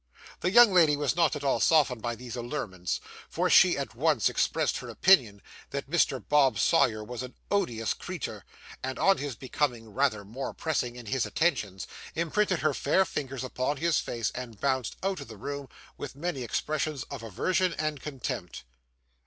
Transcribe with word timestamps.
The 0.39 0.49
young 0.49 0.73
lady 0.73 0.97
was 0.97 1.15
not 1.15 1.35
at 1.35 1.43
all 1.43 1.59
softened 1.59 2.01
by 2.01 2.15
these 2.15 2.35
allurements, 2.35 2.99
for 3.29 3.51
she 3.51 3.77
at 3.77 3.93
once 3.93 4.29
expressed 4.29 4.77
her 4.79 4.89
opinion, 4.89 5.43
that 5.69 5.87
Mr. 5.91 6.27
Bob 6.27 6.57
Sawyer 6.57 7.03
was 7.03 7.21
an 7.21 7.35
'odous 7.51 7.93
creetur;' 7.93 8.43
and, 8.81 8.97
on 8.97 9.19
his 9.19 9.35
becoming 9.35 9.89
rather 9.93 10.25
more 10.25 10.55
pressing 10.55 10.95
in 10.95 11.05
his 11.05 11.27
attentions, 11.27 11.85
imprinted 12.15 12.61
her 12.61 12.73
fair 12.73 13.05
fingers 13.05 13.43
upon 13.43 13.77
his 13.77 13.99
face, 13.99 14.31
and 14.33 14.59
bounced 14.59 14.95
out 15.03 15.19
of 15.19 15.27
the 15.27 15.37
room 15.37 15.69
with 15.99 16.15
many 16.15 16.41
expressions 16.41 17.03
of 17.11 17.21
aversion 17.21 17.75
and 17.77 18.01
contempt. 18.01 18.63